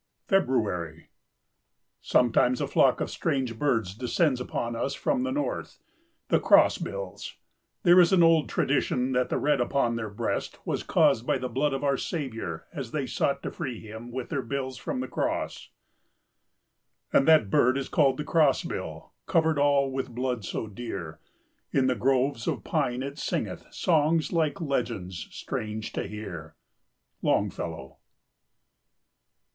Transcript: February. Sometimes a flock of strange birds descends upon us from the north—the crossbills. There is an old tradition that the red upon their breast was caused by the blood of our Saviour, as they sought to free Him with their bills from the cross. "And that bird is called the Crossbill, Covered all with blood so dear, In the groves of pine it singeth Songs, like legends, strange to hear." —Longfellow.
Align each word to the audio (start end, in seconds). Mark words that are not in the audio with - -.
February. 0.25 1.09
Sometimes 2.01 2.59
a 2.59 2.65
flock 2.67 2.99
of 3.01 3.11
strange 3.11 3.59
birds 3.59 3.93
descends 3.93 4.41
upon 4.41 4.75
us 4.75 4.95
from 4.95 5.21
the 5.21 5.31
north—the 5.31 6.39
crossbills. 6.39 7.35
There 7.83 7.99
is 7.99 8.11
an 8.11 8.23
old 8.23 8.49
tradition 8.49 9.11
that 9.11 9.29
the 9.29 9.37
red 9.37 9.61
upon 9.61 9.97
their 9.97 10.09
breast 10.09 10.57
was 10.65 10.81
caused 10.81 11.27
by 11.27 11.37
the 11.37 11.49
blood 11.49 11.71
of 11.71 11.83
our 11.83 11.97
Saviour, 11.97 12.65
as 12.73 12.89
they 12.89 13.05
sought 13.05 13.43
to 13.43 13.51
free 13.51 13.79
Him 13.79 14.11
with 14.11 14.29
their 14.29 14.41
bills 14.41 14.75
from 14.79 15.01
the 15.01 15.07
cross. 15.07 15.69
"And 17.13 17.27
that 17.27 17.51
bird 17.51 17.77
is 17.77 17.87
called 17.87 18.17
the 18.17 18.23
Crossbill, 18.23 19.11
Covered 19.27 19.59
all 19.59 19.91
with 19.91 20.15
blood 20.15 20.43
so 20.43 20.65
dear, 20.65 21.19
In 21.71 21.85
the 21.85 21.93
groves 21.93 22.47
of 22.47 22.63
pine 22.63 23.03
it 23.03 23.19
singeth 23.19 23.71
Songs, 23.71 24.33
like 24.33 24.59
legends, 24.59 25.27
strange 25.29 25.93
to 25.93 26.07
hear." 26.07 26.55
—Longfellow. 27.21 27.99